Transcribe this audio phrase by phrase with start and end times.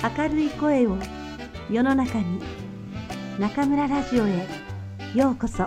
[0.00, 0.96] 明るい声を
[1.68, 2.40] 世の中に
[3.36, 4.46] 中村ラジオへ
[5.12, 5.66] ようこそ。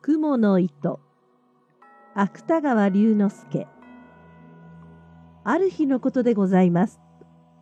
[0.00, 0.98] 雲の糸。
[2.14, 3.66] 芥川龍之介。
[5.44, 7.00] ある日のことでございます。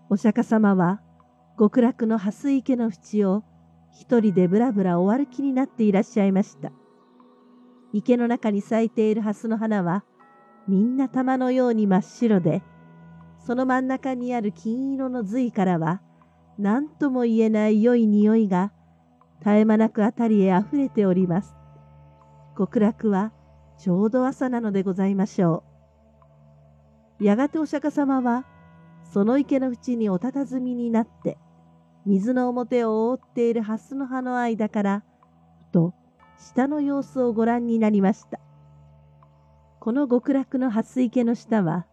[0.09, 1.01] お釈迦様は
[1.59, 3.43] 極楽の蓮池の淵を
[3.99, 6.71] 一人でぶらぶらお歩きになっていらっしゃいました。
[7.95, 10.05] 池の中に咲いている蓮の花は
[10.69, 12.63] みんな玉のように真っ白で、
[13.39, 16.03] その真ん中にある金色の髄からは
[16.59, 18.73] 何とも言えない良い匂いが
[19.39, 21.55] 絶え間なくあたりへあふれております。
[22.59, 23.33] 極楽は
[23.79, 25.65] ちょうど朝なのでございましょ
[27.19, 27.25] う。
[27.25, 28.45] やがてお釈迦様は
[29.11, 31.39] その池の縁にお佇みになって
[32.07, 35.03] 水の表を覆っている蓮の葉の間から、
[35.59, 35.93] ふと
[36.39, 38.39] 下の様子をご覧になりました。
[39.81, 41.87] この極楽の蓮池の下は、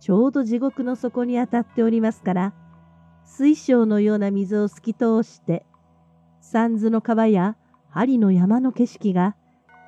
[0.00, 2.54] ちょうど地獄の底に当たっておりますから、
[3.24, 5.64] 水晶のような水を透き通して、
[6.40, 7.56] 三途の川や
[7.88, 9.36] 針の山の景色が、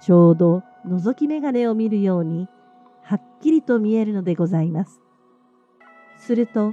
[0.01, 2.49] ちょうど覗き眼鏡を見るように、
[3.03, 5.03] はっきりと見えるのでございます。
[6.17, 6.73] すると、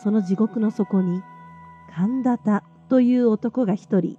[0.00, 1.22] その地獄の底に、
[1.98, 4.18] 神田田という男が一人、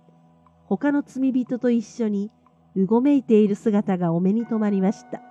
[0.65, 2.31] 他の罪人と一緒に
[2.75, 5.21] うごめいている姿がお目に留まりました。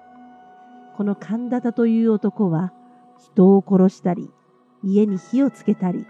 [0.97, 2.73] この神田田という男は、
[3.19, 4.31] 人を殺したり、
[4.85, 6.07] 家に火をつけたり、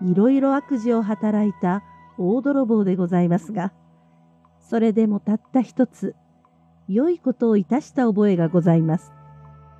[0.00, 1.82] いろいろ悪事を働いた
[2.18, 3.72] 大泥棒でございますが、
[4.60, 6.14] それでもたった一つ、
[6.86, 9.12] 良いことをいたした覚えがございます。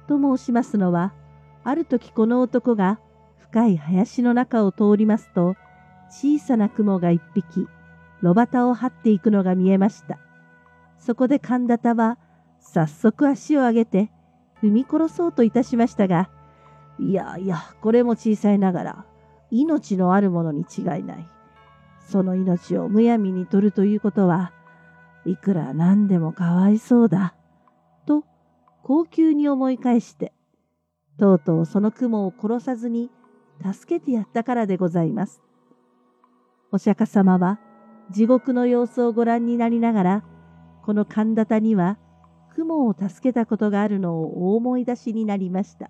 [0.08, 1.14] と申しますのは、
[1.62, 2.98] ある時この男が
[3.38, 5.54] 深い林の中を通りますと、
[6.10, 7.66] 小さな雲が一匹、
[8.20, 10.18] 炉端を張っていくのが見えました。
[10.98, 12.18] そこで神田田は、
[12.60, 14.10] 早速足を上げて、
[14.62, 16.30] 踏み殺そうといたしましたが、
[16.98, 19.06] いやいや、これも小さいながら、
[19.50, 21.28] 命のあるものに違いない。
[22.00, 24.52] その命をむやみに取るということは、
[25.26, 27.34] いくら何でもかわいそうだ。
[28.06, 28.24] と、
[28.82, 30.32] 高級に思い返して、
[31.18, 33.10] とうとうその雲を殺さずに
[33.62, 35.43] 助けてやったからでございます。
[36.74, 37.60] お釈迦様は
[38.10, 40.24] 地獄の様子をご覧になりながら、
[40.82, 41.98] この神田田には
[42.56, 45.88] 雲を助けたことがあるのをお思い出しになりました。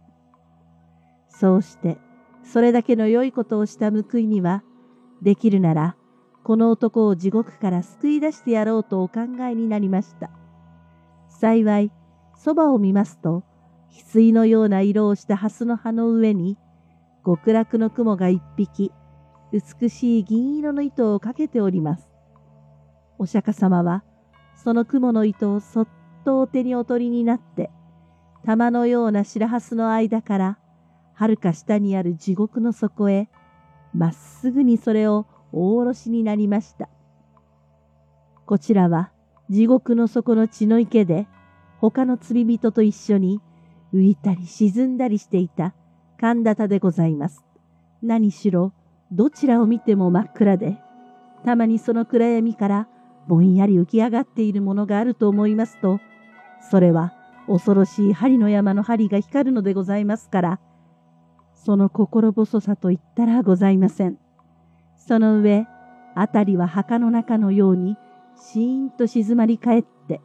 [1.29, 1.97] そうして、
[2.43, 4.63] それだけの良いことをした報いには、
[5.23, 5.97] できるなら、
[6.43, 9.21] この男を地獄から救い出してやろうとお考
[9.51, 10.31] えになりました。
[11.31, 11.91] 幸い、
[12.37, 13.43] そばを見ますと、
[13.91, 16.59] 翡翠のような色をした蓮の葉の上に、
[17.25, 18.93] 極楽の雲が一匹、
[19.55, 22.09] 美しい銀色の糸をかけております。
[23.19, 24.03] お釈迦様は、
[24.57, 25.89] その雲の糸をそっ
[26.25, 27.71] とお手にお取りになって、
[28.45, 30.59] 玉のような白蓮の間から、
[31.13, 33.29] はるか下にある地獄の底へ、
[33.95, 36.89] まっすぐにそれをお下ろしになりました。
[38.47, 39.13] こちらは
[39.51, 41.29] 地獄の底の血の池で、
[41.79, 43.41] 他の釣り人と一緒に
[43.95, 45.77] 浮いたり沈んだりしていた
[46.19, 47.45] 神田田でございます。
[48.03, 48.73] 何しろ、
[49.13, 50.79] どちらを見ても真っ暗で、
[51.45, 52.89] たまにその暗闇から
[53.29, 56.01] ぼんやり浮き上がっているものがあると思いますと、
[56.71, 57.13] それは
[57.47, 60.61] 恐ろしい針の山の針が光るのでございますから、
[61.55, 64.19] その心細さと言ったらございません。
[64.97, 65.67] その上、
[66.15, 67.97] あたりは墓の中のように
[68.37, 70.21] シーンと静まり返って、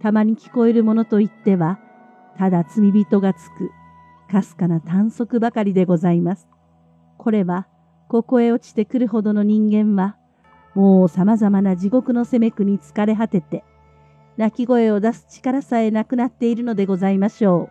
[0.00, 1.78] たまに聞こえるものといっては、
[2.38, 3.70] ただ罪人がつく、
[4.30, 6.48] かすかな短足ばかりでございます。
[7.16, 7.66] これは、
[8.08, 10.16] ここへ落ちてくるほどの人間は、
[10.74, 13.64] もう様々な地獄の責めくに疲れ果てて、
[14.36, 17.70] 泣き声を出す力さえなくなっているのでございましょ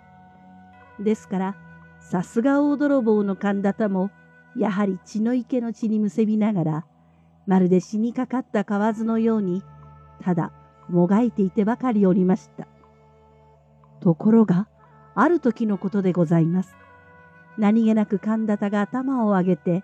[0.99, 1.03] う。
[1.03, 1.55] ですから、
[1.99, 4.11] さすが大泥棒の神田田も、
[4.57, 6.85] やはり血の池の血にむせびながら、
[7.45, 9.63] まるで死にかかった蛙のように、
[10.21, 10.51] ただ
[10.89, 12.67] もがいていてばかりおりました。
[14.01, 14.67] ところが、
[15.13, 16.75] ある時のことでございます。
[17.57, 19.83] 何気なく神田田が頭を上げて、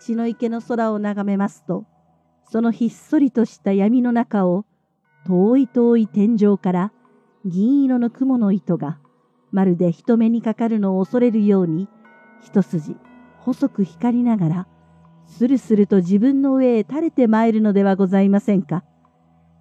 [0.00, 1.84] 血の池の空を眺めますと、
[2.50, 4.64] そのひっそりとした闇の中を、
[5.26, 6.92] 遠い遠い天井から
[7.44, 8.98] 銀色の雲の糸が、
[9.52, 11.88] まるで人目にかかるのを恐れるように、
[12.40, 12.96] 一筋
[13.40, 14.66] 細く光りながら、
[15.26, 18.84] スルスルと自分の上へ垂れて参るのではございませんか。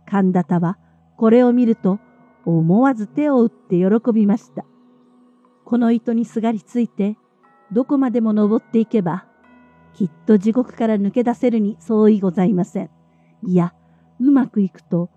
[0.06, 0.78] 神田田は
[1.18, 2.00] これを見ると
[2.46, 4.66] 思わず手を打って喜びました。
[5.66, 7.18] この糸にすがりついて
[7.74, 9.26] どこまでも登っていけば
[9.94, 12.90] きっと地獄から抜け出せるに相違ございません。
[13.44, 13.74] いや、
[14.20, 15.10] うまくいくと、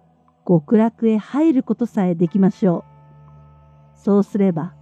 [0.47, 2.85] 極楽へ入ることさえできましょ
[3.95, 3.99] う。
[3.99, 4.75] そうすれば、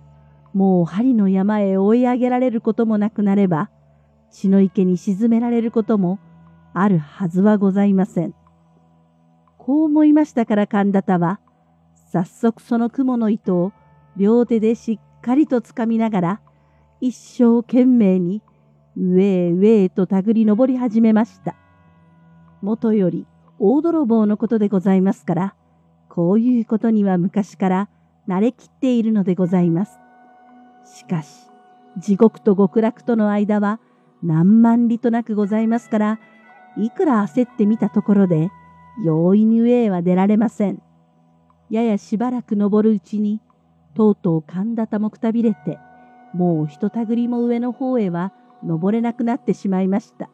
[0.54, 3.70] もう針の山へ追い上げられることもなくなれば、
[4.30, 6.18] 血の池に沈められることも
[6.74, 8.34] あるはずはございません。
[9.56, 11.40] こう思いましたから神田田は、
[12.12, 13.72] 早速その雲の糸を
[14.16, 16.40] 両手でしっかりとつかみながら、
[17.00, 18.42] 一生懸命に
[19.00, 21.54] 上へ上へと手繰り登り始めました。
[22.62, 23.26] もとより
[23.60, 25.54] 大泥棒のことでございますから、
[26.08, 27.88] こういうことには昔から
[28.26, 29.98] 慣れきっているのでございます。
[30.84, 31.48] しかし、
[31.96, 33.78] 地獄と極楽との間は
[34.22, 36.20] 何万里となくございますから、
[36.76, 38.50] いくら焦ってみたところで、
[39.04, 40.82] 容易に上へは出られません。
[41.70, 43.40] ややしばらく登るうちに、
[43.94, 45.78] とうとう神田田もくたびれて、
[46.34, 48.32] もうひとたぐりも上の方へは
[48.62, 50.30] 登れなくなってしまいました。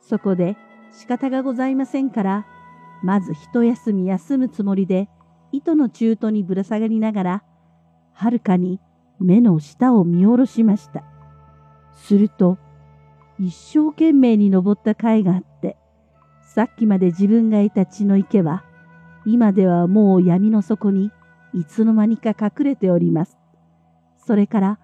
[0.00, 0.56] そこで
[0.92, 2.46] 仕方がございませんから、
[3.02, 5.08] まず一休み休むつもりで、
[5.52, 7.44] 糸の中途にぶら下がりながら、
[8.12, 8.80] はるかに
[9.20, 11.04] 目の下を見下ろしました。
[11.94, 12.58] すると、
[13.38, 15.76] 一生懸命に登った甲斐があって、
[16.42, 18.64] さっきまで自分がいた血の池は、
[19.24, 21.12] 今ではもう闇の底に
[21.52, 23.38] いつの間にか隠れております。
[24.16, 24.78] それから、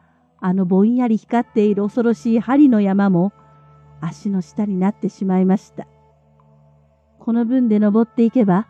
[0.46, 3.32] あのぼんやり光っている恐ろしい針の山も、
[4.02, 5.86] 足の下になってしまいました。
[7.18, 8.68] この分で登っていけば、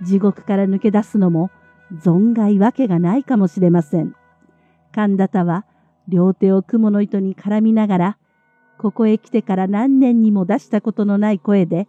[0.00, 1.50] 地獄から抜け出すのも
[1.92, 4.14] 存外わけがないかもしれません。
[4.94, 5.64] 神田田は
[6.06, 8.18] 両手を雲の糸に絡みながら、
[8.78, 11.88] ここへ来てから何年にも出したことのない声で、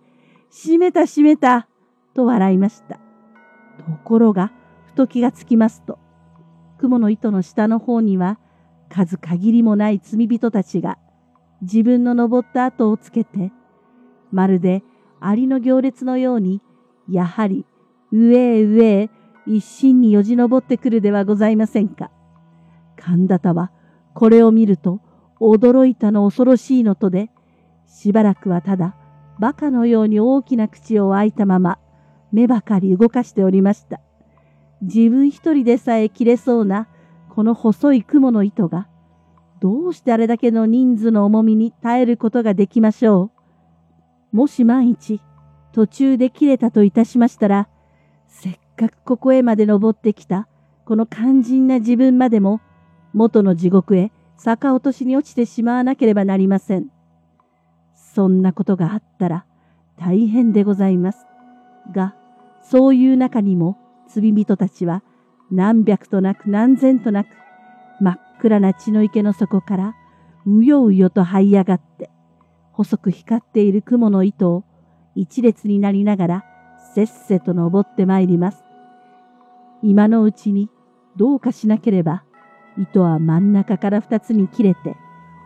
[0.49, 1.67] 閉めた閉めた
[2.15, 2.95] と笑いました。
[2.95, 4.51] ところが、
[4.87, 5.99] ふと気がつきますと、
[6.79, 8.39] 雲の糸の下の方には、
[8.89, 10.97] 数限りもない罪人たちが、
[11.61, 13.51] 自分の登った後をつけて、
[14.31, 14.83] まるで
[15.19, 16.61] アリの行列のように、
[17.09, 17.65] やはり
[18.11, 19.09] 上へ上へ
[19.45, 22.11] 一心によじ登ってくるではございませんか。
[22.97, 23.71] 神田田は
[24.13, 24.99] これを見ると
[25.39, 27.31] 驚いたの恐ろしいのとで、
[27.87, 28.95] しばらくはただ
[29.39, 31.79] 馬鹿のように大きな口を開いたまま
[32.31, 33.99] 目ばかり動かしておりました。
[34.81, 36.87] 自分一人でさえ切れそうな
[37.39, 38.89] この細い雲の糸が、
[39.61, 43.31] どうしてあれだけの人数の重みに耐えることができましょ
[44.33, 44.35] う。
[44.35, 45.21] もし万一、
[45.71, 47.69] 途中で切れたといたしましたら、
[48.27, 50.49] せっかくここへまで登ってきた、
[50.83, 52.59] この肝心な自分までも、
[53.13, 54.11] 元の地獄へ
[54.43, 56.87] 逆落としに落ちてしまわなければなりません。
[57.95, 59.45] そんなことがあったら
[59.95, 61.25] 大変でございます。
[61.93, 62.15] が、
[62.63, 63.77] そういう中にも
[64.09, 65.03] 罪人たちは
[65.51, 67.27] 何百となく何千となく
[67.99, 69.95] 真っ暗な血の池の底から
[70.45, 72.09] うようよと這い上がって
[72.71, 74.63] 細く光っている雲の糸を
[75.15, 76.45] 一列になりながら
[76.95, 78.63] せっせと登ってまいります。
[79.81, 80.69] 今のうちに
[81.17, 82.23] どうかしなければ
[82.77, 84.95] 糸は真ん中から二つに切れて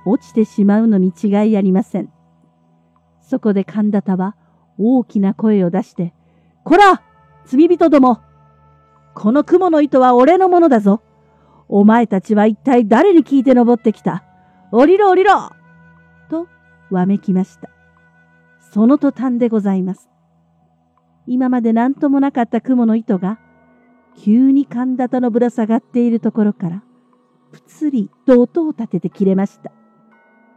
[0.05, 2.11] 落ちてしまうのに違いありません。
[3.21, 4.35] そこで神田田は
[4.77, 6.13] 大きな声を出して、
[6.63, 7.01] こら
[7.45, 8.21] 罪人ども
[9.15, 11.01] この雲の糸は俺のものだぞ
[11.69, 14.23] お前たちは一体誰に聞いて登ってきた？
[14.71, 15.51] 降りろ降りろ
[16.29, 16.47] と
[16.89, 17.69] わめきました。
[18.71, 20.09] その途端でございます。
[21.25, 23.39] 今まで何ともなかった雲の糸が、
[24.17, 26.83] 急に神田田のぶら下がっているところから、
[27.51, 29.71] ぷつりと音を立てて切れました。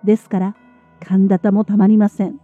[0.03, 0.57] ですから、
[1.07, 2.41] 神田田もたまりません。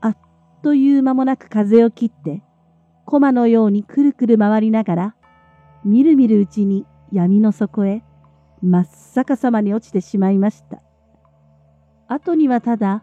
[0.00, 0.16] あっ
[0.62, 2.42] という間もなく風を切って、
[3.04, 5.14] 駒のようにくるくる回りながら、
[5.84, 8.02] みるみるうちに闇の底へ
[8.62, 10.82] 真っ逆さまに落ちてしまいました。
[12.08, 13.02] 後にはただ、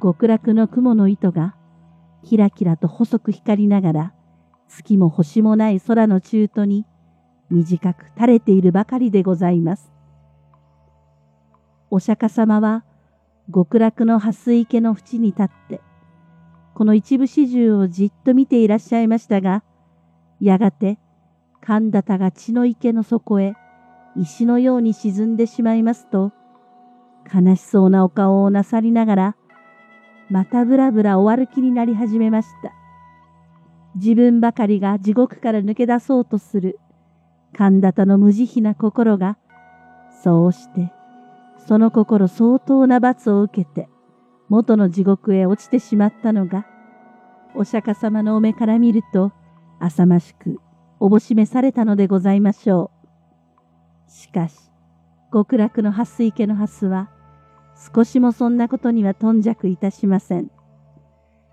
[0.00, 1.54] 極楽の雲の糸が、
[2.24, 4.14] キラキラと細く光りながら、
[4.68, 6.86] 月も星もない空の中途に、
[7.50, 9.92] 短く垂れているばかりでございます。
[11.90, 12.84] お釈迦様は
[13.52, 15.82] 極楽の蓮池の縁に立って、
[16.74, 19.62] この一部始終をじっと見ていらっしゃいましたが、
[20.40, 20.98] やがて
[21.64, 23.54] 神田田が血の池の底へ
[24.16, 26.32] 石のように沈んでしまいますと、
[27.32, 29.36] 悲しそうなお顔をなさりながら、
[30.28, 32.72] またぶらぶら終わる気になり始めました。
[33.94, 36.80] 自分ばかりが地獄から抜け出そうとする
[37.56, 39.38] 神田田の無慈悲な心が、
[40.22, 40.92] そうして、
[41.66, 43.88] その心相当な罰を受けて、
[44.48, 46.66] 元の地獄へ落ちてしまったのが、
[47.54, 49.32] お釈迦様のお目から見ると、
[49.78, 50.58] 浅ましく、
[51.04, 52.92] おぼしめされたのでございましょ
[54.06, 54.08] う。
[54.08, 54.54] しかし、
[55.32, 57.10] 極楽の蓮池の蓮は、
[57.92, 60.48] 少しもそんなことには頓着いたしません。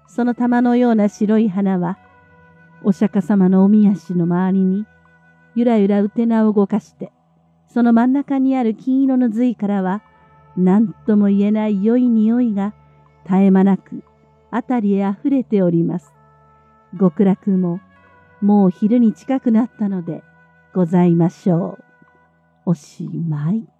[0.08, 1.98] その玉のような白い花は、
[2.84, 4.86] お釈迦様のおみ足の周りに、
[5.56, 7.12] ゆらゆらうてなを動かして、
[7.66, 10.04] その真ん中にある金色の髄からは、
[10.58, 12.76] 何とも言えない良い匂いが
[13.24, 14.04] 絶え間なく
[14.52, 16.14] 辺りへ溢れております。
[17.00, 17.80] 極楽も
[18.42, 20.24] もう昼に近くなったので
[20.74, 21.84] ございましょう。
[22.66, 23.79] おしまい。